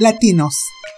Latinos, 0.00 0.54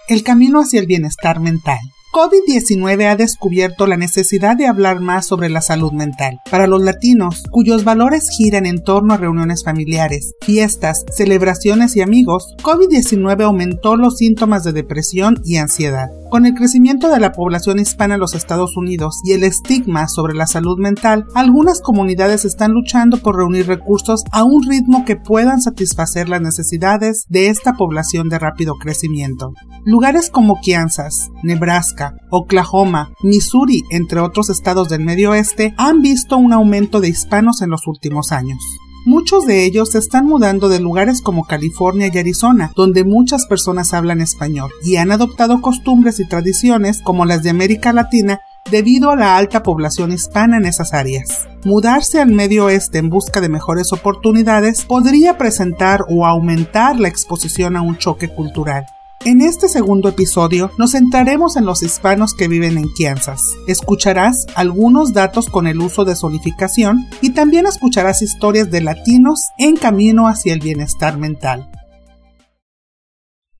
el 0.09 0.21
camino 0.21 0.59
hacia 0.59 0.79
el 0.79 0.85
bienestar 0.85 1.39
mental. 1.39 1.79
COVID-19 2.13 3.07
ha 3.07 3.15
descubierto 3.15 3.87
la 3.87 3.97
necesidad 3.97 4.55
de 4.55 4.67
hablar 4.67 4.99
más 4.99 5.25
sobre 5.25 5.49
la 5.49 5.61
salud 5.61 5.91
mental. 5.91 6.39
Para 6.51 6.67
los 6.67 6.83
latinos, 6.83 7.41
cuyos 7.49 7.83
valores 7.83 8.29
giran 8.29 8.67
en 8.67 8.83
torno 8.83 9.15
a 9.15 9.17
reuniones 9.17 9.63
familiares, 9.63 10.35
fiestas, 10.41 11.03
celebraciones 11.11 11.95
y 11.95 12.01
amigos, 12.01 12.53
COVID-19 12.61 13.43
aumentó 13.43 13.95
los 13.95 14.17
síntomas 14.17 14.63
de 14.63 14.73
depresión 14.73 15.41
y 15.43 15.57
ansiedad. 15.57 16.11
Con 16.31 16.45
el 16.45 16.53
crecimiento 16.53 17.09
de 17.09 17.19
la 17.19 17.33
población 17.33 17.77
hispana 17.77 18.13
en 18.13 18.21
los 18.21 18.35
Estados 18.35 18.77
Unidos 18.77 19.19
y 19.25 19.33
el 19.33 19.43
estigma 19.43 20.07
sobre 20.07 20.33
la 20.33 20.47
salud 20.47 20.79
mental, 20.79 21.25
algunas 21.35 21.81
comunidades 21.81 22.45
están 22.45 22.71
luchando 22.71 23.17
por 23.17 23.35
reunir 23.35 23.67
recursos 23.67 24.23
a 24.31 24.45
un 24.45 24.63
ritmo 24.63 25.03
que 25.03 25.17
puedan 25.17 25.61
satisfacer 25.61 26.29
las 26.29 26.39
necesidades 26.39 27.25
de 27.27 27.49
esta 27.49 27.73
población 27.73 28.29
de 28.29 28.39
rápido 28.39 28.75
crecimiento. 28.75 29.51
Lugares 29.83 30.29
como 30.29 30.55
Kansas, 30.65 31.31
Nebraska, 31.43 32.13
Oklahoma, 32.29 33.11
Missouri, 33.23 33.83
entre 33.91 34.21
otros 34.21 34.49
estados 34.49 34.87
del 34.87 35.03
medio 35.03 35.31
oeste, 35.31 35.73
han 35.77 36.01
visto 36.01 36.37
un 36.37 36.53
aumento 36.53 37.01
de 37.01 37.09
hispanos 37.09 37.61
en 37.61 37.71
los 37.71 37.85
últimos 37.87 38.31
años. 38.31 38.59
Muchos 39.03 39.47
de 39.47 39.65
ellos 39.65 39.91
se 39.91 39.97
están 39.97 40.27
mudando 40.27 40.69
de 40.69 40.79
lugares 40.79 41.21
como 41.21 41.45
California 41.45 42.11
y 42.13 42.17
Arizona, 42.19 42.71
donde 42.75 43.03
muchas 43.03 43.47
personas 43.47 43.95
hablan 43.95 44.21
español, 44.21 44.69
y 44.83 44.97
han 44.97 45.11
adoptado 45.11 45.59
costumbres 45.59 46.19
y 46.19 46.27
tradiciones 46.27 47.01
como 47.01 47.25
las 47.25 47.41
de 47.41 47.49
América 47.49 47.93
Latina 47.93 48.41
debido 48.69 49.09
a 49.09 49.15
la 49.15 49.37
alta 49.37 49.63
población 49.63 50.11
hispana 50.11 50.57
en 50.57 50.65
esas 50.65 50.93
áreas. 50.93 51.47
Mudarse 51.65 52.21
al 52.21 52.31
medio 52.31 52.65
oeste 52.65 52.99
en 52.99 53.09
busca 53.09 53.41
de 53.41 53.49
mejores 53.49 53.91
oportunidades 53.91 54.85
podría 54.85 55.35
presentar 55.35 56.01
o 56.07 56.27
aumentar 56.27 56.99
la 56.99 57.07
exposición 57.07 57.75
a 57.75 57.81
un 57.81 57.97
choque 57.97 58.29
cultural. 58.29 58.85
En 59.23 59.41
este 59.41 59.69
segundo 59.69 60.09
episodio 60.09 60.71
nos 60.79 60.93
centraremos 60.93 61.55
en 61.55 61.63
los 61.63 61.83
hispanos 61.83 62.33
que 62.33 62.47
viven 62.47 62.79
en 62.79 62.87
Kansas. 62.91 63.55
Escucharás 63.67 64.47
algunos 64.55 65.13
datos 65.13 65.47
con 65.47 65.67
el 65.67 65.79
uso 65.79 66.05
de 66.05 66.15
zonificación 66.15 67.05
y 67.21 67.29
también 67.29 67.67
escucharás 67.67 68.23
historias 68.23 68.71
de 68.71 68.81
latinos 68.81 69.49
en 69.59 69.75
camino 69.75 70.27
hacia 70.27 70.53
el 70.53 70.59
bienestar 70.59 71.19
mental. 71.19 71.69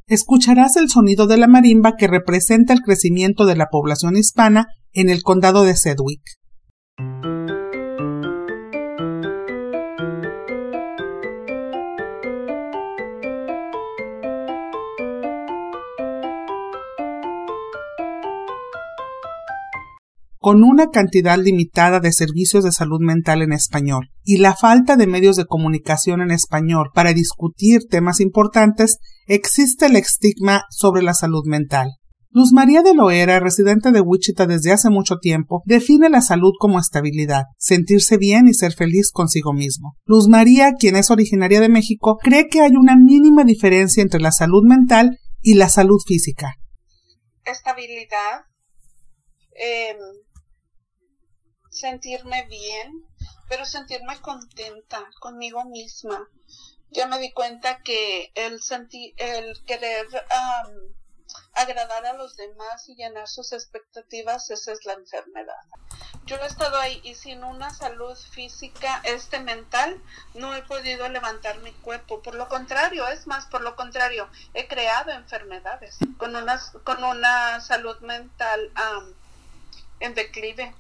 Escucharás 0.06 0.76
el 0.76 0.90
sonido 0.90 1.26
de 1.26 1.38
la 1.38 1.48
marimba 1.48 1.96
que 1.98 2.08
representa 2.08 2.74
el 2.74 2.82
crecimiento 2.82 3.46
de 3.46 3.56
la 3.56 3.70
población 3.72 4.16
hispana 4.16 4.68
en 4.92 5.10
el 5.10 5.24
condado 5.24 5.64
de 5.64 5.76
Sedgwick. 5.76 6.22
Con 20.44 20.62
una 20.62 20.88
cantidad 20.88 21.40
limitada 21.40 22.02
de 22.02 22.12
servicios 22.12 22.66
de 22.66 22.74
salud 22.74 23.00
mental 23.00 23.42
en 23.42 23.54
español 23.54 24.10
y 24.26 24.40
la 24.40 24.54
falta 24.54 24.98
de 24.98 25.08
medios 25.08 25.38
de 25.38 25.46
comunicación 25.46 26.20
en 26.20 26.32
español 26.32 26.90
para 26.94 27.14
discutir 27.14 27.84
temas 27.90 28.20
importantes, 28.20 28.98
existe 29.26 29.86
el 29.86 29.96
estigma 29.96 30.66
sobre 30.70 31.02
la 31.02 31.14
salud 31.14 31.44
mental. 31.46 31.92
Luz 32.30 32.52
María 32.52 32.82
de 32.82 32.94
Loera, 32.94 33.40
residente 33.40 33.94
de 33.94 34.02
Wichita 34.02 34.46
desde 34.46 34.74
hace 34.74 34.90
mucho 34.90 35.16
tiempo, 35.16 35.64
define 35.66 36.10
la 36.10 36.20
salud 36.20 36.52
como 36.60 36.78
estabilidad, 36.78 37.44
sentirse 37.58 38.18
bien 38.18 38.50
y 38.50 38.54
ser 38.54 38.74
feliz 38.74 39.12
consigo 39.14 39.54
mismo. 39.54 39.94
Luz 40.04 40.28
María, 40.28 40.74
quien 40.78 40.98
es 40.98 41.10
originaria 41.10 41.62
de 41.62 41.70
México, 41.70 42.18
cree 42.22 42.48
que 42.50 42.60
hay 42.60 42.72
una 42.72 42.98
mínima 42.98 43.46
diferencia 43.46 44.04
entre 44.04 44.20
la 44.20 44.34
salud 44.34 44.64
mental 44.66 45.20
y 45.42 45.54
la 45.54 45.70
salud 45.70 46.02
física. 46.06 46.56
Estabilidad, 47.46 48.42
em, 49.56 49.96
sentirme 51.84 52.46
bien, 52.46 53.06
pero 53.50 53.66
sentirme 53.66 54.18
contenta 54.22 55.06
conmigo 55.20 55.66
misma. 55.66 56.30
Yo 56.92 57.10
me 57.10 57.20
di 57.20 57.34
cuenta 57.34 57.82
que 57.84 58.32
el, 58.36 58.62
sentir, 58.62 59.14
el 59.18 59.62
querer 59.66 60.08
agradar 61.54 62.06
a 62.06 62.14
los 62.14 62.38
demás 62.38 62.88
y 62.88 62.96
llenar 62.96 63.28
sus 63.28 63.52
expectativas, 63.52 64.50
esa 64.50 64.72
es 64.72 64.86
la 64.86 64.94
enfermedad. 64.94 65.62
Yo 66.26 66.38
he 66.38 66.46
estado 66.46 66.78
ahí 66.78 67.02
y 67.04 67.16
sin 67.16 67.44
una 67.44 67.70
salud 67.72 68.18
física, 68.32 69.02
este 69.04 69.42
mental, 69.42 70.02
no 70.36 70.56
he 70.56 70.62
podido 70.64 71.10
levantar 71.10 71.60
mi 71.60 71.74
cuerpo. 71.74 72.22
Por 72.22 72.36
lo 72.36 72.48
contrario, 72.48 73.06
es 73.10 73.28
más, 73.28 73.46
por 73.48 73.60
lo 73.62 73.76
contrario, 73.76 74.30
he 74.54 74.70
creado 74.70 75.12
enfermedades 75.12 75.98
con 76.18 76.34
una, 76.34 76.62
con 76.86 77.04
una 77.04 77.60
salud 77.60 78.00
mental 78.00 78.72
en 80.00 80.14
declive. 80.14 80.74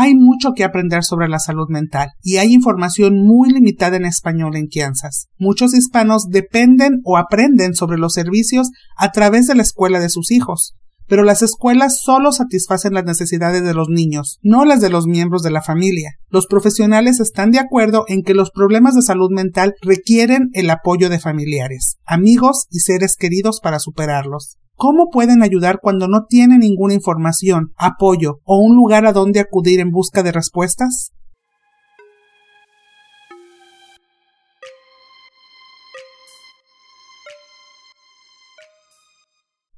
Hay 0.00 0.14
mucho 0.14 0.52
que 0.54 0.62
aprender 0.62 1.02
sobre 1.02 1.28
la 1.28 1.40
salud 1.40 1.66
mental 1.68 2.10
y 2.22 2.36
hay 2.36 2.54
información 2.54 3.20
muy 3.20 3.50
limitada 3.50 3.96
en 3.96 4.04
español 4.04 4.54
en 4.54 4.68
Kansas. 4.68 5.26
Muchos 5.38 5.74
hispanos 5.74 6.28
dependen 6.28 7.00
o 7.02 7.16
aprenden 7.16 7.74
sobre 7.74 7.98
los 7.98 8.12
servicios 8.12 8.70
a 8.96 9.10
través 9.10 9.48
de 9.48 9.56
la 9.56 9.62
escuela 9.62 9.98
de 9.98 10.08
sus 10.08 10.30
hijos, 10.30 10.76
pero 11.08 11.24
las 11.24 11.42
escuelas 11.42 11.98
solo 12.00 12.30
satisfacen 12.30 12.94
las 12.94 13.06
necesidades 13.06 13.64
de 13.64 13.74
los 13.74 13.88
niños, 13.88 14.38
no 14.40 14.64
las 14.64 14.80
de 14.80 14.88
los 14.88 15.08
miembros 15.08 15.42
de 15.42 15.50
la 15.50 15.62
familia. 15.62 16.12
Los 16.28 16.46
profesionales 16.46 17.18
están 17.18 17.50
de 17.50 17.58
acuerdo 17.58 18.04
en 18.06 18.22
que 18.22 18.34
los 18.34 18.52
problemas 18.52 18.94
de 18.94 19.02
salud 19.02 19.30
mental 19.32 19.74
requieren 19.82 20.50
el 20.52 20.70
apoyo 20.70 21.08
de 21.08 21.18
familiares, 21.18 21.96
amigos 22.06 22.66
y 22.70 22.78
seres 22.78 23.16
queridos 23.18 23.58
para 23.60 23.80
superarlos. 23.80 24.58
¿Cómo 24.80 25.10
pueden 25.10 25.42
ayudar 25.42 25.80
cuando 25.82 26.06
no 26.06 26.26
tienen 26.28 26.60
ninguna 26.60 26.94
información, 26.94 27.72
apoyo 27.76 28.38
o 28.44 28.60
un 28.60 28.76
lugar 28.76 29.06
a 29.06 29.12
donde 29.12 29.40
acudir 29.40 29.80
en 29.80 29.90
busca 29.90 30.22
de 30.22 30.30
respuestas? 30.30 31.10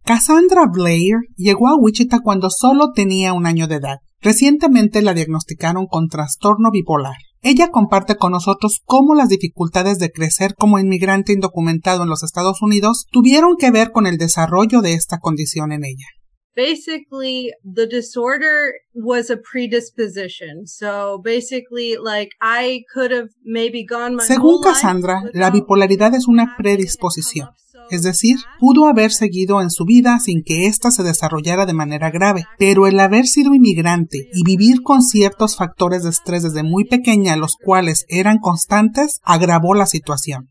Cassandra 0.05 0.67
Blair 0.71 1.15
llegó 1.35 1.69
a 1.69 1.77
Wichita 1.77 2.19
cuando 2.23 2.51
solo 2.51 2.93
tenía 2.93 3.33
un 3.33 3.47
año 3.47 3.69
de 3.69 3.77
edad. 3.77 4.01
Recientemente 4.21 5.01
la 5.01 5.15
diagnosticaron 5.15 5.87
con 5.87 6.09
trastorno 6.09 6.71
bipolar. 6.71 7.17
Ella 7.43 7.71
comparte 7.71 8.17
con 8.17 8.33
nosotros 8.33 8.83
cómo 8.85 9.15
las 9.15 9.31
dificultades 9.31 9.99
de 9.99 10.11
crecer 10.11 10.55
como 10.57 10.79
inmigrante 10.79 11.33
indocumentado 11.33 12.03
en 12.03 12.11
los 12.11 12.23
Estados 12.23 12.61
Unidos 12.61 13.07
tuvieron 13.11 13.57
que 13.59 13.71
ver 13.71 13.93
con 13.93 14.07
el 14.07 14.19
desarrollo 14.19 14.83
de 14.83 14.93
esta 14.93 15.19
condición 15.19 15.73
en 15.73 15.85
ella. 15.85 16.07
Basically 16.55 17.53
the 17.65 17.87
disorder 17.87 18.73
was 18.95 19.31
a 19.31 19.37
predisposition. 19.37 20.67
So 20.67 21.21
basically 21.23 21.97
like 21.97 22.31
I 22.41 22.85
could 22.93 23.13
have 23.13 23.31
maybe 23.45 23.85
gone 23.85 24.17
my 24.17 24.25
Según 24.25 24.63
Cassandra, 24.63 25.23
la 25.33 25.51
bipolaridad 25.51 26.15
es 26.15 26.27
una 26.29 26.57
predisposición. 26.57 27.51
Es 27.91 28.03
decir, 28.03 28.37
pudo 28.61 28.87
haber 28.87 29.11
seguido 29.11 29.61
en 29.61 29.71
su 29.71 29.85
vida 29.85 30.21
sin 30.21 30.45
que 30.45 30.67
ésta 30.67 30.93
se 30.93 31.03
desarrollara 31.03 31.67
de 31.67 31.73
manera 31.73 32.11
grave, 32.11 32.45
pero 32.57 32.87
el 32.87 33.01
haber 33.01 33.27
sido 33.27 33.53
inmigrante 33.53 34.29
y 34.33 34.45
vivir 34.45 34.83
con 34.83 35.03
ciertos 35.03 35.57
factores 35.57 36.05
de 36.05 36.11
estrés 36.11 36.45
desde 36.45 36.63
muy 36.63 36.85
pequeña, 36.85 37.37
los 37.37 37.57
cuales 37.57 38.05
eran 38.09 38.39
constantes, 38.39 39.21
agravó 39.25 39.75
la 39.75 39.87
situación. 39.87 40.51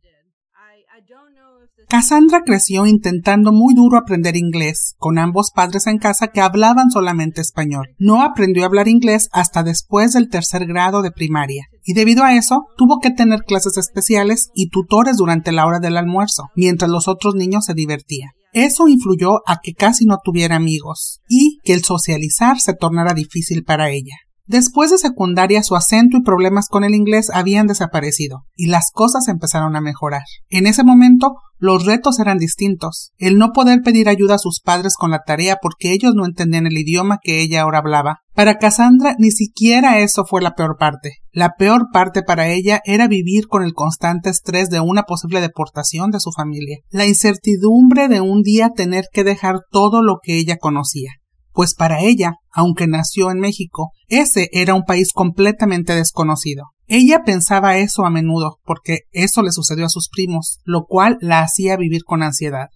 Cassandra 1.90 2.44
creció 2.46 2.86
intentando 2.86 3.52
muy 3.52 3.74
duro 3.74 3.98
aprender 3.98 4.36
inglés, 4.36 4.94
con 5.00 5.18
ambos 5.18 5.50
padres 5.50 5.88
en 5.88 5.98
casa 5.98 6.28
que 6.28 6.40
hablaban 6.40 6.92
solamente 6.92 7.42
español. 7.42 7.96
No 7.98 8.22
aprendió 8.22 8.62
a 8.62 8.68
hablar 8.68 8.88
inglés 8.88 9.28
hasta 9.32 9.64
después 9.64 10.14
del 10.14 10.30
tercer 10.30 10.68
grado 10.68 11.02
de 11.02 11.10
primaria, 11.10 11.66
y 11.84 11.94
debido 11.94 12.24
a 12.24 12.36
eso 12.36 12.68
tuvo 12.78 13.00
que 13.00 13.10
tener 13.10 13.40
clases 13.40 13.76
especiales 13.78 14.52
y 14.54 14.70
tutores 14.70 15.18
durante 15.18 15.52
la 15.52 15.66
hora 15.66 15.80
del 15.80 15.98
almuerzo, 15.98 16.50
mientras 16.56 16.92
los 16.92 17.08
otros 17.08 17.34
niños 17.34 17.66
se 17.66 17.74
divertían. 17.74 18.30
Eso 18.54 18.88
influyó 18.88 19.42
a 19.48 19.58
que 19.60 19.74
casi 19.74 20.06
no 20.06 20.20
tuviera 20.24 20.58
amigos 20.58 21.22
y 21.28 21.58
que 21.64 21.74
el 21.74 21.84
socializar 21.84 22.60
se 22.60 22.76
tornara 22.76 23.16
difícil 23.16 23.64
para 23.64 23.90
ella. 23.90 24.14
Después 24.50 24.90
de 24.90 24.98
secundaria 24.98 25.62
su 25.62 25.76
acento 25.76 26.18
y 26.18 26.24
problemas 26.24 26.70
con 26.70 26.84
el 26.84 26.96
inglés 26.96 27.30
habían 27.32 27.68
desaparecido 27.68 28.46
y 28.56 28.66
las 28.66 28.90
cosas 28.92 29.28
empezaron 29.28 29.76
a 29.76 29.80
mejorar. 29.80 30.24
En 30.50 30.66
ese 30.66 30.84
momento 30.84 31.36
los 31.60 31.86
retos 31.86 32.18
eran 32.18 32.40
distintos. 32.40 33.12
El 33.20 33.38
no 33.38 33.52
poder 33.52 33.82
pedir 33.84 34.10
ayuda 34.10 34.36
a 34.36 34.40
sus 34.40 34.60
padres 34.60 34.96
con 34.98 35.12
la 35.12 35.22
tarea 35.24 35.58
porque 35.62 35.92
ellos 35.92 36.14
no 36.16 36.26
entendían 36.26 36.66
el 36.66 36.80
idioma 36.80 37.20
que 37.22 37.44
ella 37.44 37.62
ahora 37.62 37.78
hablaba. 37.78 38.22
Para 38.34 38.58
Cassandra 38.58 39.14
ni 39.20 39.30
siquiera 39.30 40.00
eso 40.00 40.26
fue 40.26 40.42
la 40.42 40.56
peor 40.56 40.78
parte. 40.80 41.18
La 41.32 41.52
peor 41.56 41.90
parte 41.94 42.24
para 42.24 42.48
ella 42.48 42.82
era 42.86 43.08
vivir 43.08 43.46
con 43.46 43.62
el 43.62 43.74
constante 43.74 44.32
estrés 44.32 44.72
de 44.72 44.80
una 44.80 45.04
posible 45.04 45.42
deportación 45.42 46.10
de 46.10 46.20
su 46.20 46.32
familia, 46.32 46.80
la 46.90 47.06
incertidumbre 47.06 48.08
de 48.08 48.22
un 48.22 48.42
día 48.42 48.72
tener 48.76 49.06
que 49.14 49.24
dejar 49.24 49.58
todo 49.70 50.02
lo 50.02 50.18
que 50.24 50.40
ella 50.40 50.58
conocía 50.58 51.19
pues 51.60 51.76
para 51.76 52.00
ella, 52.00 52.36
aunque 52.54 52.88
nació 52.88 53.32
en 53.32 53.40
México, 53.40 53.92
ese 54.08 54.48
era 54.54 54.76
un 54.76 54.84
país 54.84 55.12
completamente 55.12 55.94
desconocido. 55.94 56.68
Ella 56.88 57.24
pensaba 57.26 57.80
eso 57.80 58.06
a 58.06 58.10
menudo, 58.10 58.60
porque 58.64 59.00
eso 59.12 59.44
le 59.44 59.52
sucedió 59.52 59.86
a 59.86 59.90
sus 59.90 60.08
primos, 60.08 60.60
lo 60.64 60.86
cual 60.88 61.18
la 61.20 61.42
hacía 61.42 61.76
vivir 61.76 62.06
con 62.06 62.24
ansiedad. 62.24 62.68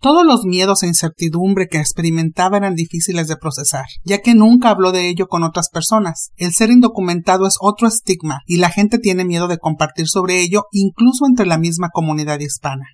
Todos 0.00 0.24
los 0.24 0.46
miedos 0.46 0.82
e 0.82 0.86
incertidumbre 0.86 1.68
que 1.68 1.76
experimentaba 1.76 2.56
eran 2.56 2.76
difíciles 2.76 3.28
de 3.28 3.36
procesar, 3.36 3.84
ya 4.04 4.20
que 4.22 4.34
nunca 4.34 4.70
habló 4.70 4.90
de 4.90 5.10
ello 5.10 5.26
con 5.26 5.42
otras 5.42 5.68
personas. 5.68 6.30
El 6.36 6.54
ser 6.54 6.70
indocumentado 6.70 7.46
es 7.46 7.58
otro 7.60 7.88
estigma, 7.88 8.38
y 8.46 8.56
la 8.56 8.70
gente 8.70 8.98
tiene 8.98 9.26
miedo 9.26 9.48
de 9.48 9.58
compartir 9.58 10.08
sobre 10.08 10.40
ello 10.40 10.62
incluso 10.72 11.26
entre 11.26 11.44
la 11.44 11.58
misma 11.58 11.90
comunidad 11.92 12.40
hispana. 12.40 12.86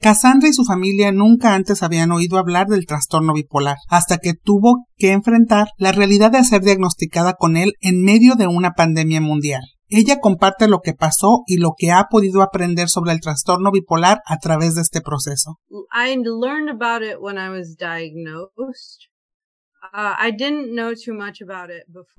Cassandra 0.00 0.48
y 0.48 0.52
su 0.52 0.64
familia 0.64 1.10
nunca 1.10 1.54
antes 1.54 1.82
habían 1.82 2.12
oído 2.12 2.38
hablar 2.38 2.66
del 2.66 2.86
trastorno 2.86 3.32
bipolar, 3.32 3.76
hasta 3.88 4.18
que 4.18 4.34
tuvo 4.34 4.86
que 4.96 5.12
enfrentar 5.12 5.68
la 5.78 5.92
realidad 5.92 6.30
de 6.30 6.44
ser 6.44 6.62
diagnosticada 6.62 7.34
con 7.34 7.56
él 7.56 7.72
en 7.80 8.02
medio 8.02 8.34
de 8.34 8.46
una 8.46 8.72
pandemia 8.72 9.20
mundial. 9.20 9.62
Ella 9.88 10.18
comparte 10.20 10.66
lo 10.66 10.80
que 10.80 10.94
pasó 10.94 11.42
y 11.46 11.58
lo 11.58 11.74
que 11.76 11.92
ha 11.92 12.06
podido 12.10 12.42
aprender 12.42 12.88
sobre 12.88 13.12
el 13.12 13.20
trastorno 13.20 13.70
bipolar 13.70 14.18
a 14.26 14.38
través 14.38 14.74
de 14.74 14.82
este 14.82 15.00
proceso. 15.00 15.58
I 15.92 16.16
learned 16.16 16.68
about 16.68 17.02
it 17.02 17.18
when 17.20 17.36
I 17.36 17.50
was 17.50 17.76
diagnosed. 17.76 19.06
Uh, 19.92 20.14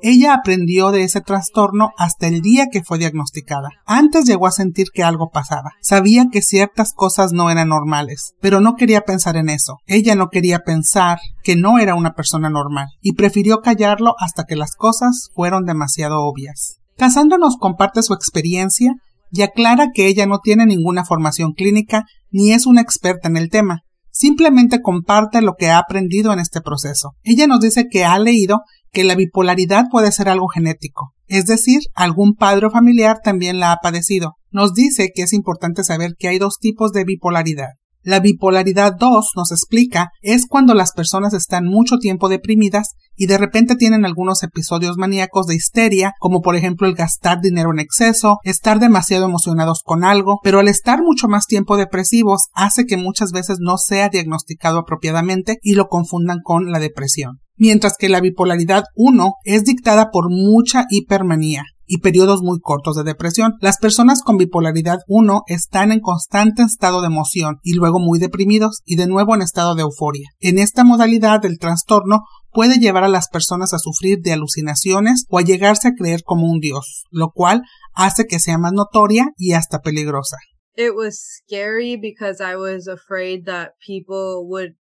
Ella 0.02 0.34
aprendió 0.34 0.92
de 0.92 1.04
ese 1.04 1.22
trastorno 1.22 1.92
hasta 1.98 2.28
el 2.28 2.42
día 2.42 2.68
que 2.72 2.84
fue 2.84 2.98
diagnosticada. 2.98 3.70
Antes 3.86 4.26
llegó 4.26 4.48
a 4.48 4.52
sentir 4.52 4.88
que 4.94 5.04
algo 5.04 5.30
pasaba. 5.30 5.72
Sabía 5.82 6.26
que 6.32 6.42
ciertas 6.42 6.94
cosas 6.94 7.34
no 7.34 7.50
eran 7.50 7.70
normales, 7.70 8.34
pero 8.42 8.62
no 8.62 8.76
quería 8.76 9.02
pensar 9.02 9.38
en 9.38 9.50
eso. 9.50 9.78
Ella 9.86 10.16
no 10.16 10.30
quería 10.30 10.60
pensar 10.60 11.20
que 11.44 11.56
no 11.56 11.80
era 11.80 11.96
una 11.96 12.14
persona 12.14 12.50
normal 12.50 12.88
y 13.02 13.14
prefirió 13.14 13.62
callarlo 13.62 14.16
hasta 14.20 14.46
que 14.46 14.56
las 14.56 14.76
cosas 14.76 15.30
fueron 15.34 15.66
demasiado 15.66 16.22
obvias. 16.22 16.78
Casando 16.98 17.38
nos 17.38 17.58
comparte 17.58 18.02
su 18.02 18.14
experiencia 18.14 18.94
y 19.32 19.42
aclara 19.42 19.90
que 19.94 20.08
ella 20.08 20.26
no 20.26 20.40
tiene 20.40 20.66
ninguna 20.66 21.06
formación 21.06 21.54
clínica 21.54 22.06
ni 22.32 22.54
es 22.54 22.66
una 22.66 22.82
experta 22.82 23.28
en 23.28 23.38
el 23.38 23.50
tema, 23.50 23.82
simplemente 24.18 24.82
comparte 24.82 25.42
lo 25.42 25.54
que 25.54 25.70
ha 25.70 25.78
aprendido 25.78 26.34
en 26.34 26.40
este 26.40 26.60
proceso. 26.62 27.12
Ella 27.24 27.46
nos 27.46 27.60
dice 27.60 27.86
que 27.90 28.04
ha 28.04 28.18
leído 28.18 28.62
que 28.92 29.04
la 29.04 29.16
bipolaridad 29.16 29.86
puede 29.92 30.12
ser 30.12 30.28
algo 30.28 30.48
genético, 30.48 31.14
es 31.28 31.46
decir, 31.46 31.82
algún 31.94 32.34
padre 32.34 32.66
o 32.66 32.72
familiar 32.72 33.20
también 33.24 33.60
la 33.60 33.72
ha 33.72 33.78
padecido. 33.78 34.34
Nos 34.50 34.74
dice 34.74 35.12
que 35.14 35.22
es 35.22 35.34
importante 35.34 35.84
saber 35.84 36.16
que 36.18 36.30
hay 36.30 36.40
dos 36.40 36.58
tipos 36.60 36.94
de 36.94 37.04
bipolaridad. 37.04 37.74
La 38.02 38.20
bipolaridad 38.20 38.94
2 38.98 39.32
nos 39.36 39.52
explica 39.52 40.12
es 40.22 40.48
cuando 40.48 40.74
las 40.74 40.94
personas 40.94 41.34
están 41.34 41.66
mucho 41.66 41.98
tiempo 41.98 42.30
deprimidas 42.30 42.94
y 43.18 43.28
de 43.28 43.38
repente 43.38 43.76
tienen 43.76 44.06
algunos 44.06 44.44
episodios 44.44 44.96
maníacos 44.98 45.48
de 45.48 45.56
histeria, 45.56 46.14
como 46.20 46.42
por 46.42 46.56
ejemplo 46.56 46.88
el 46.88 46.96
gastar 46.96 47.42
dinero 47.42 47.72
en 47.72 47.80
exceso, 47.80 48.38
estar 48.44 48.80
demasiado 48.80 49.26
emocionados 49.26 49.82
con 49.84 50.04
algo, 50.04 50.40
pero 50.44 50.60
al 50.60 50.68
estar 50.68 51.02
mucho 51.02 51.28
más 51.28 51.48
tiempo 51.48 51.76
depresivos 51.76 52.48
hace 52.54 52.86
que 52.86 52.96
muchas 52.96 53.32
veces 53.32 53.58
no 53.60 53.78
sea 53.78 54.10
diagnosticado 54.10 54.80
apropiadamente 54.80 55.58
y 55.62 55.74
lo 55.74 55.88
confundan 55.88 56.38
con 56.44 56.72
la 56.72 56.80
depresión. 56.80 57.40
Mientras 57.58 57.98
que 57.98 58.08
la 58.08 58.22
bipolaridad 58.22 58.84
1 58.96 59.34
es 59.44 59.64
dictada 59.64 60.12
por 60.12 60.30
mucha 60.30 60.86
hipermanía, 60.90 61.64
y 61.88 62.00
periodos 62.00 62.42
muy 62.42 62.60
cortos 62.60 62.96
de 62.96 63.04
depresión. 63.04 63.54
Las 63.62 63.78
personas 63.78 64.22
con 64.22 64.38
bipolaridad 64.38 65.00
1 65.08 65.44
están 65.48 65.92
en 65.92 66.02
constante 66.02 66.62
estado 66.62 67.02
de 67.02 67.08
emoción 67.08 67.58
y 67.64 67.74
luego 67.74 68.00
muy 68.00 68.20
deprimidos 68.20 68.82
y 68.86 68.98
de 68.98 69.08
nuevo 69.08 69.34
en 69.34 69.42
estado 69.42 69.74
de 69.74 69.82
euforia. 69.82 70.30
En 70.40 70.60
esta 70.60 70.84
modalidad 70.84 71.42
del 71.42 71.58
trastorno 71.58 72.22
puede 72.52 72.78
llevar 72.78 73.04
a 73.04 73.10
las 73.10 73.30
personas 73.30 73.74
a 73.74 73.80
sufrir 73.80 74.20
de 74.22 74.34
alucinaciones 74.34 75.26
o 75.30 75.40
a 75.40 75.44
llegarse 75.44 75.88
a 75.88 75.94
creer 75.94 76.24
como 76.24 76.52
un 76.52 76.60
dios, 76.60 77.06
lo 77.10 77.32
cual 77.32 77.62
hace 77.94 78.26
que 78.26 78.40
sea 78.40 78.58
más 78.58 78.74
notoria 78.74 79.32
y 79.38 79.54
hasta 79.54 79.80
peligrosa. 79.80 80.38
It 80.76 80.92
was 80.96 81.20
scary 81.20 81.98
because 81.98 82.40
I 82.40 82.56
was 82.56 82.88
afraid 82.88 83.46
that 83.46 83.72
people 83.86 84.46
would 84.48 84.76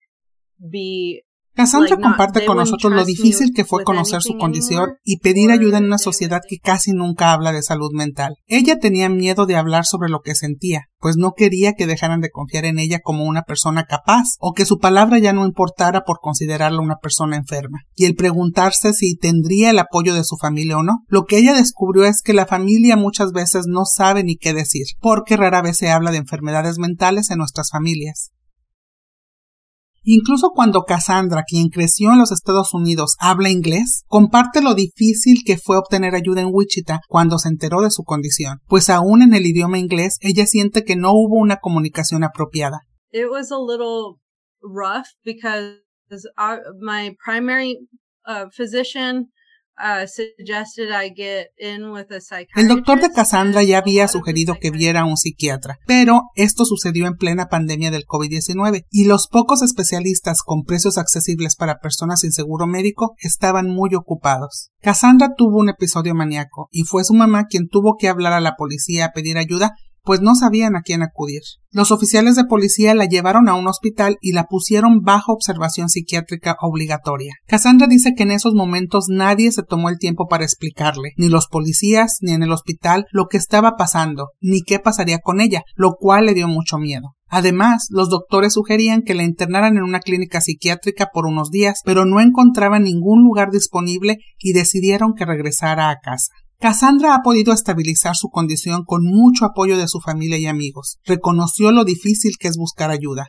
be 0.57 1.23
Cassandra 1.55 1.97
comparte 1.97 2.45
con 2.45 2.57
nosotros 2.57 2.91
lo 2.93 3.05
difícil 3.05 3.51
que 3.53 3.63
fue 3.63 3.83
conocer 3.83 4.23
su 4.23 4.37
condición 4.37 4.93
y 5.03 5.19
pedir 5.19 5.51
ayuda 5.51 5.77
en 5.77 5.85
una 5.85 5.99
sociedad 5.99 6.41
que 6.47 6.57
casi 6.57 6.93
nunca 6.93 7.31
habla 7.31 7.51
de 7.51 7.61
salud 7.61 7.91
mental. 7.93 8.37
Ella 8.47 8.79
tenía 8.79 9.07
miedo 9.07 9.45
de 9.45 9.55
hablar 9.55 9.85
sobre 9.85 10.09
lo 10.09 10.21
que 10.21 10.33
sentía, 10.33 10.85
pues 10.97 11.15
no 11.15 11.33
quería 11.33 11.73
que 11.73 11.85
dejaran 11.85 12.21
de 12.21 12.31
confiar 12.31 12.65
en 12.65 12.79
ella 12.79 13.01
como 13.03 13.25
una 13.25 13.43
persona 13.43 13.83
capaz 13.83 14.29
o 14.39 14.53
que 14.53 14.65
su 14.65 14.79
palabra 14.79 15.19
ya 15.19 15.31
no 15.31 15.45
importara 15.45 16.01
por 16.01 16.19
considerarla 16.21 16.81
una 16.81 16.97
persona 16.97 17.35
enferma. 17.35 17.81
Y 17.93 18.05
el 18.05 18.15
preguntarse 18.15 18.93
si 18.93 19.15
tendría 19.15 19.69
el 19.69 19.79
apoyo 19.79 20.15
de 20.15 20.23
su 20.23 20.37
familia 20.37 20.77
o 20.77 20.83
no, 20.83 21.03
lo 21.07 21.25
que 21.25 21.37
ella 21.37 21.53
descubrió 21.53 22.05
es 22.05 22.23
que 22.23 22.33
la 22.33 22.47
familia 22.47 22.97
muchas 22.97 23.31
veces 23.31 23.65
no 23.67 23.85
sabe 23.85 24.23
ni 24.23 24.37
qué 24.37 24.53
decir, 24.53 24.87
porque 24.99 25.37
rara 25.37 25.61
vez 25.61 25.77
se 25.77 25.91
habla 25.91 26.11
de 26.11 26.17
enfermedades 26.17 26.79
mentales 26.79 27.29
en 27.29 27.37
nuestras 27.37 27.69
familias. 27.69 28.31
Incluso 30.03 30.51
cuando 30.51 30.83
Cassandra, 30.83 31.43
quien 31.47 31.69
creció 31.69 32.11
en 32.11 32.19
los 32.19 32.31
Estados 32.31 32.73
Unidos, 32.73 33.15
habla 33.19 33.49
inglés, 33.49 34.03
comparte 34.07 34.61
lo 34.61 34.75
difícil 34.75 35.43
que 35.45 35.57
fue 35.57 35.77
obtener 35.77 36.13
ayuda 36.13 36.41
en 36.41 36.49
Wichita 36.51 36.99
cuando 37.07 37.39
se 37.39 37.49
enteró 37.49 37.81
de 37.81 37.91
su 37.91 38.03
condición, 38.03 38.59
pues 38.67 38.89
aún 38.89 39.21
en 39.21 39.33
el 39.33 39.45
idioma 39.45 39.79
inglés 39.79 40.17
ella 40.21 40.45
siente 40.45 40.83
que 40.83 40.95
no 40.95 41.11
hubo 41.13 41.39
una 41.39 41.57
comunicación 41.57 42.23
apropiada. 42.23 42.81
It 43.11 43.27
was 43.29 43.51
a 43.51 43.57
little 43.57 44.19
rough 44.61 45.07
because 45.23 45.79
my 46.79 47.15
primary 47.23 47.77
uh, 48.27 48.49
physician 48.51 49.31
Uh, 49.75 50.05
el 52.55 52.67
doctor 52.67 53.01
de 53.01 53.11
Cassandra 53.11 53.63
ya 53.63 53.79
había 53.79 54.07
sugerido 54.07 54.55
que 54.61 54.69
viera 54.69 55.01
a 55.01 55.05
un 55.05 55.17
psiquiatra, 55.17 55.79
pero 55.87 56.21
esto 56.35 56.63
sucedió 56.65 57.07
en 57.07 57.15
plena 57.15 57.47
pandemia 57.47 57.89
del 57.89 58.05
COVID-19 58.05 58.85
y 58.91 59.05
los 59.05 59.27
pocos 59.27 59.63
especialistas 59.63 60.43
con 60.43 60.63
precios 60.63 60.99
accesibles 60.99 61.55
para 61.55 61.79
personas 61.79 62.19
sin 62.19 62.33
seguro 62.33 62.67
médico 62.67 63.15
estaban 63.17 63.67
muy 63.67 63.95
ocupados. 63.95 64.69
Cassandra 64.81 65.29
tuvo 65.35 65.57
un 65.57 65.69
episodio 65.69 66.13
maníaco 66.13 66.67
y 66.71 66.83
fue 66.83 67.03
su 67.03 67.15
mamá 67.15 67.45
quien 67.45 67.67
tuvo 67.67 67.95
que 67.97 68.09
hablar 68.09 68.33
a 68.33 68.41
la 68.41 68.55
policía 68.55 69.05
a 69.05 69.11
pedir 69.11 69.39
ayuda 69.39 69.73
pues 70.03 70.21
no 70.21 70.35
sabían 70.35 70.75
a 70.75 70.81
quién 70.81 71.01
acudir. 71.01 71.41
Los 71.71 71.91
oficiales 71.91 72.35
de 72.35 72.45
policía 72.45 72.93
la 72.93 73.05
llevaron 73.05 73.49
a 73.49 73.55
un 73.55 73.67
hospital 73.67 74.17
y 74.21 74.33
la 74.33 74.43
pusieron 74.43 75.01
bajo 75.01 75.33
observación 75.33 75.89
psiquiátrica 75.89 76.55
obligatoria. 76.61 77.33
Cassandra 77.47 77.87
dice 77.87 78.13
que 78.15 78.23
en 78.23 78.31
esos 78.31 78.53
momentos 78.53 79.05
nadie 79.09 79.51
se 79.51 79.63
tomó 79.63 79.89
el 79.89 79.97
tiempo 79.97 80.27
para 80.27 80.43
explicarle, 80.43 81.13
ni 81.17 81.29
los 81.29 81.47
policías, 81.47 82.17
ni 82.21 82.33
en 82.33 82.43
el 82.43 82.51
hospital, 82.51 83.05
lo 83.11 83.25
que 83.27 83.37
estaba 83.37 83.75
pasando, 83.75 84.29
ni 84.39 84.61
qué 84.61 84.79
pasaría 84.79 85.19
con 85.19 85.41
ella, 85.41 85.63
lo 85.75 85.93
cual 85.97 86.25
le 86.25 86.33
dio 86.33 86.47
mucho 86.47 86.77
miedo. 86.77 87.15
Además, 87.35 87.87
los 87.89 88.09
doctores 88.09 88.53
sugerían 88.53 89.01
que 89.01 89.15
la 89.15 89.23
internaran 89.23 89.75
en 89.77 89.81
una 89.81 90.01
clínica 90.01 90.39
psiquiátrica 90.39 91.07
por 91.11 91.25
unos 91.25 91.49
días, 91.49 91.79
pero 91.83 92.05
no 92.05 92.21
encontraban 92.21 92.83
ningún 92.83 93.23
lugar 93.23 93.49
disponible 93.49 94.17
y 94.37 94.53
decidieron 94.53 95.15
que 95.15 95.25
regresara 95.25 95.89
a 95.89 95.97
casa. 95.97 96.31
Cassandra 96.63 97.13
ha 97.13 97.21
podido 97.23 97.51
estabilizar 97.51 98.15
su 98.15 98.29
condición 98.29 98.85
con 98.85 99.03
mucho 99.03 99.43
apoyo 99.43 99.77
de 99.77 99.89
su 99.89 99.99
familia 99.99 100.37
y 100.37 100.45
amigos. 100.45 100.97
Reconoció 101.03 101.73
lo 101.73 101.83
difícil 101.83 102.37
que 102.39 102.47
es 102.47 102.55
buscar 102.55 102.89
ayuda. 102.89 103.27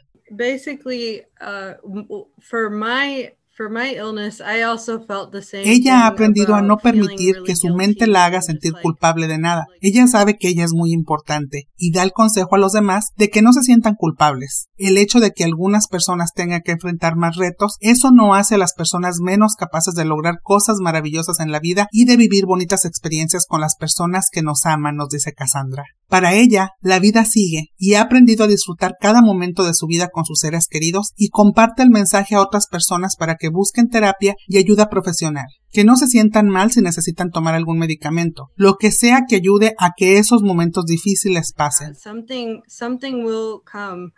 Ella 5.52 6.00
ha 6.00 6.06
aprendido 6.08 6.54
a 6.54 6.62
no 6.62 6.76
permitir 6.76 7.36
que 7.44 7.54
su 7.54 7.68
mente 7.68 8.08
la 8.08 8.24
haga 8.24 8.42
sentir 8.42 8.72
culpable 8.82 9.28
de 9.28 9.38
nada. 9.38 9.66
Ella 9.80 10.06
sabe 10.08 10.36
que 10.36 10.48
ella 10.48 10.64
es 10.64 10.72
muy 10.72 10.92
importante 10.92 11.68
y 11.76 11.92
da 11.92 12.02
el 12.02 12.12
consejo 12.12 12.56
a 12.56 12.58
los 12.58 12.72
demás 12.72 13.10
de 13.16 13.30
que 13.30 13.42
no 13.42 13.52
se 13.52 13.62
sientan 13.62 13.94
culpables. 13.94 14.66
El 14.76 14.98
hecho 14.98 15.20
de 15.20 15.30
que 15.30 15.44
algunas 15.44 15.86
personas 15.86 16.32
tengan 16.34 16.62
que 16.64 16.72
enfrentar 16.72 17.16
más 17.16 17.36
retos, 17.36 17.76
eso 17.80 18.10
no 18.10 18.34
hace 18.34 18.56
a 18.56 18.58
las 18.58 18.74
personas 18.74 19.18
menos 19.20 19.54
capaces 19.54 19.94
de 19.94 20.04
lograr 20.04 20.40
cosas 20.42 20.78
maravillosas 20.80 21.38
en 21.38 21.52
la 21.52 21.60
vida 21.60 21.86
y 21.92 22.06
de 22.06 22.16
vivir 22.16 22.46
bonitas 22.46 22.84
experiencias 22.84 23.46
con 23.46 23.60
las 23.60 23.76
personas 23.76 24.26
que 24.32 24.42
nos 24.42 24.66
aman, 24.66 24.96
nos 24.96 25.10
dice 25.10 25.32
Cassandra. 25.32 25.84
Para 26.08 26.34
ella, 26.34 26.70
la 26.80 26.98
vida 26.98 27.24
sigue 27.24 27.72
y 27.76 27.94
ha 27.94 28.02
aprendido 28.02 28.44
a 28.44 28.48
disfrutar 28.48 28.94
cada 29.00 29.22
momento 29.22 29.64
de 29.64 29.74
su 29.74 29.86
vida 29.86 30.08
con 30.12 30.24
sus 30.24 30.38
seres 30.38 30.68
queridos 30.68 31.12
y 31.16 31.28
comparte 31.28 31.82
el 31.82 31.90
mensaje 31.90 32.34
a 32.34 32.40
otras 32.40 32.66
personas 32.66 33.16
para 33.16 33.36
que 33.36 33.43
busquen 33.48 33.88
terapia 33.88 34.34
y 34.46 34.58
ayuda 34.58 34.88
profesional. 34.88 35.46
Que 35.72 35.84
no 35.84 35.96
se 35.96 36.06
sientan 36.06 36.48
mal 36.48 36.70
si 36.70 36.80
necesitan 36.80 37.30
tomar 37.30 37.54
algún 37.54 37.78
medicamento, 37.78 38.50
lo 38.54 38.76
que 38.76 38.90
sea 38.90 39.22
que 39.28 39.36
ayude 39.36 39.74
a 39.78 39.90
que 39.96 40.18
esos 40.18 40.42
momentos 40.42 40.86
difíciles 40.86 41.52
pasen. 41.52 41.94
Something, 41.94 42.62
something 42.68 43.24
will 43.24 43.60
come, 43.64 44.12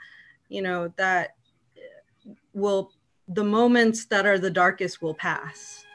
you 0.49 0.63
know, 0.63 0.93
that 0.97 1.31
will, 2.53 2.89
the 3.27 3.45
moments 3.45 4.07
that 4.09 4.27
are 4.27 4.39
the 4.39 4.51
darkest 4.51 5.01
will 5.01 5.17
pass. 5.17 5.87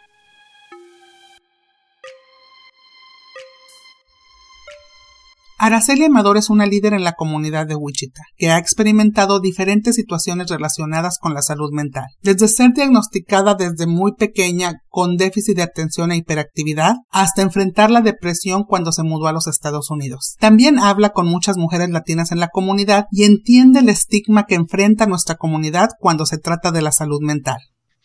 Araceli 5.63 6.05
Amador 6.05 6.37
es 6.37 6.49
una 6.49 6.65
líder 6.65 6.95
en 6.95 7.03
la 7.03 7.13
comunidad 7.13 7.67
de 7.67 7.75
Wichita, 7.75 8.23
que 8.35 8.49
ha 8.49 8.57
experimentado 8.57 9.39
diferentes 9.39 9.93
situaciones 9.93 10.49
relacionadas 10.49 11.19
con 11.21 11.35
la 11.35 11.43
salud 11.43 11.69
mental, 11.71 12.05
desde 12.23 12.47
ser 12.47 12.71
diagnosticada 12.73 13.53
desde 13.53 13.85
muy 13.85 14.13
pequeña 14.15 14.81
con 14.89 15.17
déficit 15.17 15.57
de 15.57 15.61
atención 15.61 16.11
e 16.11 16.15
hiperactividad, 16.15 16.95
hasta 17.11 17.43
enfrentar 17.43 17.91
la 17.91 18.01
depresión 18.01 18.63
cuando 18.63 18.91
se 18.91 19.03
mudó 19.03 19.27
a 19.27 19.33
los 19.33 19.45
Estados 19.45 19.91
Unidos. 19.91 20.35
También 20.39 20.79
habla 20.79 21.11
con 21.11 21.27
muchas 21.27 21.57
mujeres 21.57 21.91
latinas 21.91 22.31
en 22.31 22.39
la 22.39 22.47
comunidad 22.47 23.05
y 23.11 23.25
entiende 23.25 23.81
el 23.81 23.89
estigma 23.89 24.47
que 24.47 24.55
enfrenta 24.55 25.05
nuestra 25.05 25.35
comunidad 25.35 25.89
cuando 25.99 26.25
se 26.25 26.39
trata 26.39 26.71
de 26.71 26.81
la 26.81 26.91
salud 26.91 27.19
mental. 27.21 27.59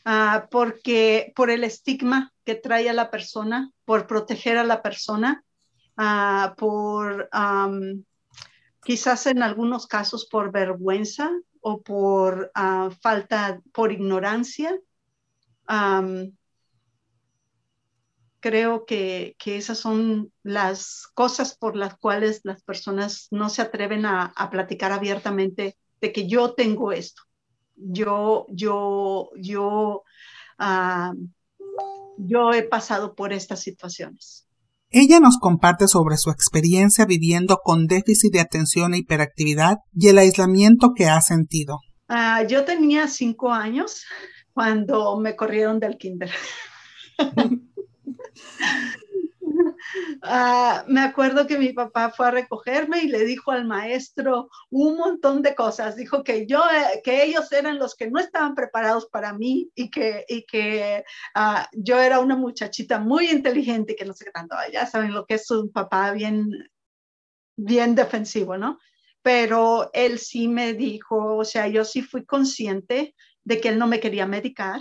Ah, 0.04 0.46
porque 0.50 1.32
por 1.34 1.48
el 1.48 1.64
estigma 1.64 2.34
que 2.44 2.54
trae 2.54 2.90
a 2.90 2.92
la 2.92 3.10
persona, 3.10 3.70
por 3.86 4.06
proteger 4.06 4.58
a 4.58 4.64
la 4.64 4.82
persona, 4.82 5.42
Ah, 5.96 6.54
por 6.58 7.28
quizás 8.84 9.26
en 9.26 9.42
algunos 9.42 9.86
casos 9.86 10.26
por 10.26 10.52
vergüenza 10.52 11.30
o 11.60 11.80
por 11.82 12.50
ah, 12.54 12.90
falta, 13.00 13.60
por 13.72 13.92
ignorancia. 13.92 14.78
creo 18.40 18.86
que, 18.86 19.34
esas 19.44 19.78
son 19.78 20.32
las 20.42 21.08
cosas 21.14 21.56
por 21.56 21.74
las 21.76 21.96
cuales 21.96 22.40
las 22.44 22.62
personas 22.62 23.28
no 23.30 23.48
se 23.48 23.62
atreven 23.62 24.06
a, 24.06 24.32
platicar 24.50 24.92
abiertamente 24.92 25.76
de 26.00 26.12
que 26.12 26.28
yo 26.28 26.54
tengo 26.54 26.92
esto. 26.92 27.22
Yo, 27.74 28.46
yo, 28.50 29.30
yo, 29.36 30.04
yo 32.18 32.52
he 32.52 32.62
pasado 32.62 33.14
por 33.14 33.32
estas 33.32 33.60
situaciones. 33.60 34.45
Ella 34.90 35.20
nos 35.20 35.38
comparte 35.38 35.88
sobre 35.88 36.16
su 36.16 36.30
experiencia 36.30 37.04
viviendo 37.06 37.58
con 37.62 37.86
déficit 37.86 38.32
de 38.32 38.40
atención 38.40 38.94
e 38.94 38.98
hiperactividad 38.98 39.78
y 39.92 40.08
el 40.08 40.18
aislamiento 40.18 40.92
que 40.94 41.06
ha 41.06 41.20
sentido. 41.20 41.78
Ah, 42.08 42.44
yo 42.44 42.64
tenía 42.64 43.08
cinco 43.08 43.52
años 43.52 44.04
cuando 44.52 45.18
me 45.18 45.34
corrieron 45.34 45.80
del 45.80 45.96
kinder. 45.98 46.30
Ah, 50.22 50.84
me 50.88 51.00
acuerdo 51.00 51.46
que 51.46 51.58
mi 51.58 51.72
papá 51.72 52.10
fue 52.10 52.28
a 52.28 52.30
recogerme 52.30 53.02
y 53.02 53.08
le 53.08 53.24
dijo 53.24 53.52
al 53.52 53.66
maestro 53.66 54.48
un 54.70 54.96
montón 54.96 55.42
de 55.42 55.54
cosas. 55.54 55.96
Dijo 55.96 56.24
que 56.24 56.46
yo, 56.46 56.60
eh, 56.60 57.00
que 57.02 57.24
ellos 57.24 57.50
eran 57.52 57.78
los 57.78 57.94
que 57.94 58.10
no 58.10 58.18
estaban 58.18 58.54
preparados 58.54 59.06
para 59.06 59.32
mí 59.32 59.70
y 59.74 59.90
que, 59.90 60.24
y 60.28 60.44
que 60.44 61.04
ah, 61.34 61.68
yo 61.72 62.00
era 62.00 62.20
una 62.20 62.36
muchachita 62.36 62.98
muy 62.98 63.30
inteligente 63.30 63.92
y 63.92 63.96
que 63.96 64.04
no 64.04 64.12
sé 64.12 64.24
qué 64.26 64.30
tanto. 64.32 64.56
Ya 64.72 64.86
saben 64.86 65.12
lo 65.12 65.26
que 65.26 65.34
es 65.34 65.50
un 65.50 65.72
papá 65.72 66.12
bien, 66.12 66.50
bien 67.56 67.94
defensivo, 67.94 68.56
¿no? 68.56 68.78
Pero 69.22 69.90
él 69.92 70.18
sí 70.18 70.48
me 70.48 70.74
dijo, 70.74 71.36
o 71.36 71.44
sea, 71.44 71.66
yo 71.68 71.84
sí 71.84 72.02
fui 72.02 72.24
consciente 72.24 73.14
de 73.44 73.60
que 73.60 73.68
él 73.68 73.78
no 73.78 73.86
me 73.86 74.00
quería 74.00 74.26
medicar. 74.26 74.80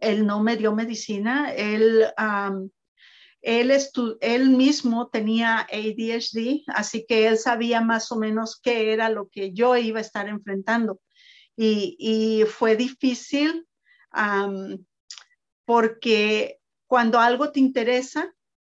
Él 0.00 0.26
no 0.26 0.42
me 0.42 0.56
dio 0.56 0.74
medicina. 0.74 1.52
Él 1.52 2.06
él, 3.42 4.50
mismo 4.50 5.08
tenía 5.08 5.66
ADHD, 5.70 6.62
así 6.68 7.04
que 7.06 7.26
él 7.26 7.38
sabía 7.38 7.80
más 7.80 8.12
o 8.12 8.16
menos 8.16 8.60
qué 8.60 8.92
era 8.92 9.10
lo 9.10 9.28
que 9.28 9.52
yo 9.52 9.76
iba 9.76 9.98
a 9.98 10.02
estar 10.02 10.28
enfrentando. 10.28 11.00
Y, 11.56 12.44
fue 12.48 12.76
difícil 12.76 13.66
porque 15.64 16.58
cuando 16.86 17.18
algo 17.18 17.52
te 17.52 17.60
interesa, 17.60 18.32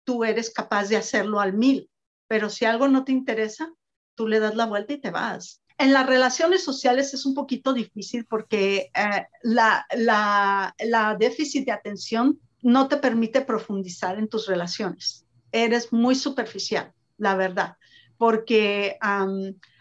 tú 0.04 0.24
eres 0.24 0.50
capaz 0.50 0.88
de 0.88 0.96
hacerlo 0.96 1.40
al 1.40 1.52
mil, 1.52 1.90
pero 2.26 2.50
si 2.50 2.64
algo 2.64 2.88
no 2.88 3.04
te 3.04 3.12
interesa, 3.12 3.72
tú 4.14 4.28
le 4.28 4.40
das 4.40 4.54
la 4.54 4.66
vuelta 4.66 4.94
y 4.94 5.00
te 5.00 5.10
vas. 5.10 5.62
En 5.76 5.92
las 5.92 6.06
relaciones 6.06 6.62
sociales 6.62 7.12
es 7.14 7.26
un 7.26 7.34
poquito 7.34 7.72
difícil 7.72 8.24
porque 8.26 8.90
eh, 8.94 9.26
la, 9.42 9.84
la, 9.96 10.74
la 10.78 11.16
déficit 11.16 11.66
de 11.66 11.72
atención 11.72 12.40
no 12.64 12.88
te 12.88 12.96
permite 12.96 13.42
profundizar 13.42 14.18
en 14.18 14.26
tus 14.26 14.46
relaciones. 14.46 15.26
Eres 15.52 15.92
muy 15.92 16.14
superficial, 16.14 16.92
la 17.18 17.36
verdad, 17.36 17.76
porque 18.16 18.96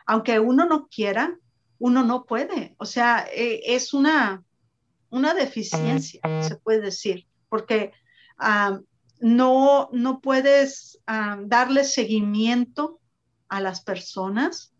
aunque 0.05 0.39
uno 0.39 0.65
no 0.65 0.89
quiera, 0.89 1.39
uno 1.79 2.03
no 2.03 2.25
puede. 2.25 2.75
O 2.77 2.85
sea, 2.85 3.25
e, 3.33 3.61
es 3.73 3.93
una, 3.93 4.43
una 5.09 5.33
deficiencia, 5.33 6.19
se 6.41 6.57
puede 6.57 6.81
decir, 6.81 7.25
porque 7.47 7.93
no, 9.21 9.89
no 9.93 10.19
puedes 10.19 10.99
darle 11.07 11.85
seguimiento 11.85 12.99
a 13.47 13.61
las 13.61 13.81
personas 13.81 14.73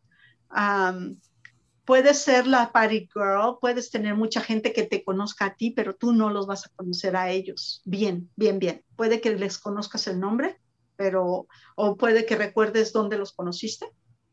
puedes 1.85 2.19
ser 2.19 2.47
la 2.47 2.71
party 2.71 3.09
girl, 3.13 3.57
puedes 3.59 3.91
tener 3.91 4.15
mucha 4.15 4.41
gente 4.41 4.73
que 4.73 4.83
te 4.83 5.03
conozca 5.03 5.45
a 5.45 5.55
ti, 5.55 5.71
pero 5.71 5.95
tú 5.95 6.13
no 6.13 6.29
los 6.29 6.47
vas 6.47 6.65
a 6.65 6.69
conocer 6.75 7.15
a 7.15 7.29
ellos. 7.29 7.81
Bien, 7.85 8.29
bien, 8.35 8.59
bien. 8.59 8.83
Puede 8.95 9.21
que 9.21 9.35
les 9.35 9.57
conozcas 9.57 10.07
el 10.07 10.19
nombre, 10.19 10.59
pero, 10.95 11.47
o 11.75 11.97
puede 11.97 12.25
que 12.25 12.35
recuerdes 12.35 12.93
dónde 12.93 13.17
los 13.17 13.33
conociste, 13.33 13.87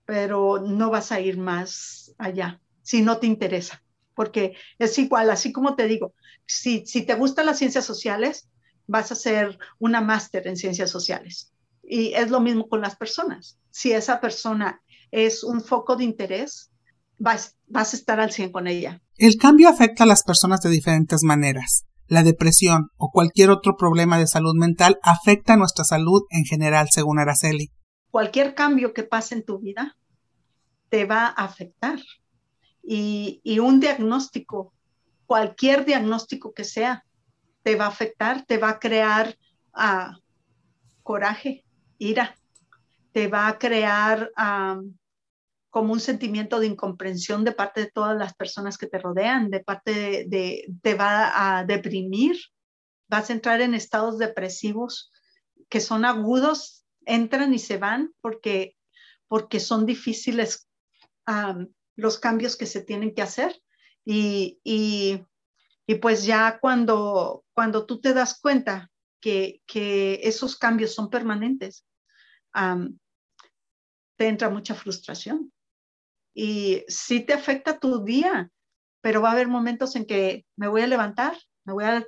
pero 0.05 0.61
no 0.61 0.91
vas 0.91 1.13
a 1.13 1.21
ir 1.21 1.39
más 1.39 2.15
allá 2.19 2.61
si 2.83 3.03
no 3.03 3.19
te 3.19 3.27
interesa, 3.27 3.83
porque 4.15 4.57
es 4.79 4.99
igual, 4.99 5.31
así 5.31 5.53
como 5.53 5.77
te 5.77 5.87
digo, 5.87 6.15
si, 6.47 6.85
si 6.87 7.03
te 7.03 7.15
gustan 7.15 7.47
las 7.47 7.59
ciencias 7.59 7.85
sociales, 7.85 8.49
vas 8.87 9.13
a 9.13 9.15
ser 9.15 9.59
una 9.79 10.01
máster 10.01 10.49
en 10.49 10.57
ciencias 10.57 10.91
sociales. 10.91 11.53
Y 11.83 12.15
es 12.15 12.31
lo 12.31 12.41
mismo 12.41 12.69
con 12.69 12.81
las 12.81 12.97
personas. 12.97 13.59
Si 13.71 13.93
esa 13.93 14.21
persona 14.21 14.83
es 15.11 15.45
un 15.45 15.61
foco 15.61 15.97
de 15.97 16.05
interés, 16.05 16.71
vas, 17.21 17.57
a 17.73 17.83
estar 17.83 18.19
al 18.19 18.33
100 18.33 18.51
con 18.51 18.67
ella. 18.67 19.01
El 19.17 19.37
cambio 19.37 19.69
afecta 19.69 20.05
a 20.05 20.07
las 20.07 20.25
personas 20.25 20.61
de 20.61 20.71
diferentes 20.71 21.23
maneras. 21.23 21.85
La 22.09 22.25
depresión 22.25 22.89
o 22.97 23.11
cualquier 23.13 23.51
otro 23.51 23.77
problema 23.77 24.19
de 24.19 24.27
salud 24.27 24.55
mental 24.57 24.99
afecta 25.03 25.53
a 25.53 25.57
nuestra 25.57 25.85
salud 25.85 26.23
en 26.31 26.45
general, 26.45 26.89
según 26.91 27.21
Araceli. 27.21 27.69
Cualquier 28.11 28.55
cambio 28.55 28.93
que 28.93 29.05
pase 29.05 29.37
en 29.37 29.45
tu 29.45 29.61
vida 29.61 29.97
te 30.89 31.05
va 31.05 31.27
a 31.27 31.45
afectar. 31.45 32.01
Y, 32.83 33.41
un 33.61 33.79
diagnóstico, 33.79 34.73
cualquier 35.27 35.85
diagnóstico 35.85 36.53
que 36.53 36.65
sea, 36.65 37.05
te 37.63 37.77
va 37.77 37.85
a 37.85 37.89
afectar, 37.89 38.45
te 38.47 38.59
va 38.59 38.71
a 38.71 38.79
crear 38.81 39.37
ah, 39.75 40.17
coraje, 41.03 41.65
ira, 41.99 42.35
te 43.13 43.29
va 43.29 43.47
a 43.47 43.59
crear 43.59 44.31
ah, 44.37 44.81
como 45.71 45.93
un 45.93 46.01
sentimiento 46.01 46.59
de 46.59 46.67
incomprensión 46.67 47.45
de 47.45 47.53
parte 47.53 47.81
de 47.81 47.91
todas 47.91 48.19
las 48.19 48.35
personas 48.35 48.77
que 48.77 48.89
te 48.89 48.99
rodean, 48.99 49.51
de 49.51 49.61
parte 49.61 50.27
de, 50.29 50.67
te 50.83 50.95
va 50.95 51.59
a 51.59 51.65
deprimir, 51.65 52.37
vas 53.09 53.31
a 53.31 53.33
entrar 53.33 53.61
en 53.61 53.75
estados 53.75 54.19
depresivos 54.19 55.13
que 55.69 55.81
son 55.81 56.05
agudos, 56.05 56.85
entran 57.07 57.55
y 57.55 57.61
se 57.61 57.79
van 57.79 58.13
porque, 58.21 58.77
porque 59.29 59.61
son 59.61 59.87
difíciles 59.87 60.69
los 61.95 62.19
cambios 62.19 62.57
que 62.57 62.67
se 62.67 62.83
tienen 62.83 63.15
que 63.15 63.23
hacer. 63.23 63.61
Y, 64.05 64.59
y, 64.65 65.25
pues 66.01 66.25
ya 66.25 66.59
cuando, 66.61 67.45
cuando 67.53 67.87
tú 67.87 68.01
te 68.01 68.15
das 68.15 68.41
cuenta 68.41 68.91
que, 69.21 69.61
que 69.67 70.21
esos 70.23 70.57
cambios 70.57 70.95
son 70.95 71.11
permanentes, 71.11 71.85
te 74.17 74.29
entra 74.29 74.51
mucha 74.51 74.75
frustración. 74.75 75.53
Y 76.35 76.85
sí 76.89 77.21
te 77.21 77.33
afecta 77.33 77.79
tu 77.79 78.05
día, 78.05 78.51
pero 79.01 79.23
va 79.23 79.31
a 79.31 79.33
haber 79.33 79.49
momentos 79.49 79.97
en 79.97 80.05
que 80.07 80.47
me 80.57 80.69
voy 80.69 80.83
a 80.83 80.87
levantar, 80.87 81.37
me 81.65 81.73
voy 81.73 81.85
a 81.85 82.07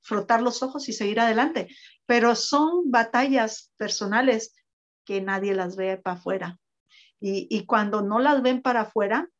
frotar 0.00 0.42
los 0.42 0.62
ojos 0.62 0.88
y 0.88 0.92
seguir 0.92 1.20
adelante. 1.20 1.68
Pero 2.06 2.34
son 2.34 2.90
batallas 2.90 3.72
personales 3.76 4.54
que 5.04 5.20
nadie 5.20 5.54
las 5.54 5.76
ve 5.76 5.96
para 5.96 6.16
afuera. 6.16 6.58
Y, 7.20 7.64
cuando 7.64 8.02
no 8.02 8.18
las 8.18 8.42
ven 8.42 8.60
para 8.60 8.82
afuera, 8.82 9.30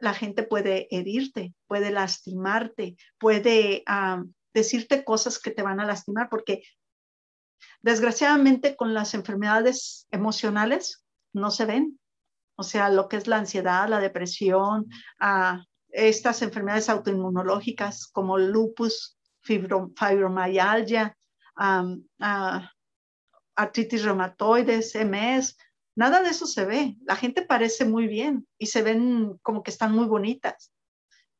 la 0.00 0.14
gente 0.14 0.42
puede 0.42 0.88
herirte, 0.90 1.54
puede 1.68 1.92
lastimarte, 1.92 2.96
puede 3.18 3.84
decirte 4.52 5.04
cosas 5.04 5.38
que 5.38 5.52
te 5.52 5.62
van 5.62 5.78
a 5.78 5.86
lastimar, 5.86 6.28
porque 6.28 6.64
desgraciadamente 7.82 8.74
con 8.74 8.94
las 8.94 9.14
enfermedades 9.14 10.08
emocionales 10.10 11.04
no 11.32 11.52
se 11.52 11.66
ven. 11.66 11.99
O 12.60 12.62
sea, 12.62 12.90
lo 12.90 13.08
que 13.08 13.16
es 13.16 13.26
la 13.26 13.38
ansiedad, 13.38 13.88
la 13.88 14.00
depresión, 14.00 14.86
estas 15.88 16.42
enfermedades 16.42 16.90
autoinmunológicas 16.90 18.06
como 18.06 18.36
lupus, 18.36 19.18
fibromialgia, 19.40 21.16
artritis 23.56 24.04
reumatoides, 24.04 24.94
MS, 24.94 25.56
nada 25.96 26.20
de 26.20 26.28
eso 26.28 26.46
se 26.46 26.66
ve. 26.66 26.98
La 27.06 27.16
gente 27.16 27.40
parece 27.40 27.86
muy 27.86 28.06
bien 28.06 28.46
y 28.58 28.66
se 28.66 28.82
ven 28.82 29.38
como 29.40 29.62
que 29.62 29.70
están 29.70 29.92
muy 29.92 30.04
bonitas, 30.04 30.70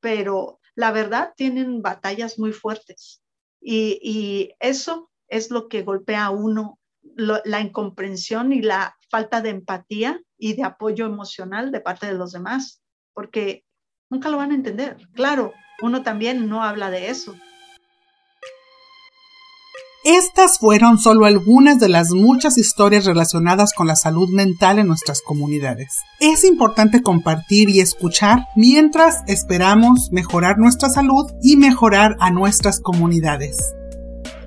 pero 0.01 0.59
la 0.75 0.91
verdad 0.91 1.35
tienen 1.37 1.83
batallas 1.83 2.39
muy 2.39 2.55
fuertes 2.55 3.23
y, 3.61 4.55
eso 4.59 5.11
es 5.29 5.51
lo 5.51 5.69
que 5.69 5.83
golpea 5.83 6.25
a 6.25 6.31
uno, 6.31 6.80
la 7.17 7.61
incomprensión 7.61 8.53
y 8.53 8.63
la 8.63 8.97
falta 9.11 9.41
de 9.41 9.51
empatía 9.51 10.21
y 10.39 10.55
de 10.55 10.65
apoyo 10.65 11.07
emocional 11.07 11.71
de 11.71 11.81
parte 11.81 12.07
de 12.07 12.15
los 12.15 12.33
demás, 12.33 12.83
porque 13.15 13.65
nunca 14.11 14.29
lo 14.29 14.37
van 14.37 14.53
a 14.53 14.55
entender. 14.55 14.97
Claro, 15.15 15.53
uno 15.83 16.03
también 16.03 16.49
no 16.49 16.63
habla 16.63 16.91
de 16.91 17.11
eso, 17.11 17.35
estas 20.05 20.59
fueron 20.59 20.99
solo 20.99 21.27
algunas 21.27 21.79
de 21.79 21.91
las 21.91 22.13
muchas 22.13 22.57
historias 22.57 23.05
relacionadas 23.05 23.75
con 23.75 23.87
la 23.87 23.97
salud 23.97 24.31
mental 24.31 24.79
en 24.79 24.87
nuestras 24.87 25.21
comunidades. 25.21 25.99
Es 26.21 26.45
importante 26.45 27.03
compartir 27.03 27.69
y 27.69 27.81
escuchar 27.81 28.47
mientras 28.57 29.23
esperamos 29.27 30.09
mejorar 30.11 30.57
nuestra 30.57 30.89
salud 30.89 31.31
y 31.43 31.59
mejorar 31.59 32.17
a 32.19 32.31
nuestras 32.31 32.81
comunidades. 32.81 33.75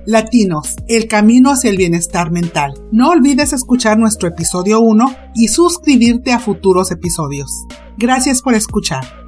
Latinos, 0.06 0.76
el 0.86 1.08
camino 1.08 1.50
hacia 1.50 1.70
el 1.70 1.78
bienestar 1.78 2.30
mental. 2.30 2.74
No 2.92 3.08
olvides 3.08 3.52
escuchar 3.54 3.98
nuestro 3.98 4.28
episodio 4.28 4.80
1 4.80 5.16
y 5.34 5.48
suscribirte 5.48 6.32
a 6.32 6.38
futuros 6.38 6.90
episodios. 6.90 7.50
Gracias 7.96 8.42
por 8.42 8.54
escuchar. 8.54 9.23